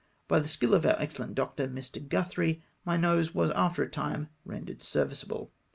By 0.27 0.39
the 0.39 0.47
skill 0.47 0.73
of 0.73 0.83
our 0.83 0.99
excellent 0.99 1.35
doctor, 1.35 1.67
Mr. 1.67 2.01
Guthrie, 2.03 2.63
my 2.83 2.97
nose 2.97 3.35
was 3.35 3.51
after 3.51 3.83
a 3.83 3.87
time 3.87 4.29
ren 4.47 4.65
dered 4.65 4.81
serviceable. 4.81 5.51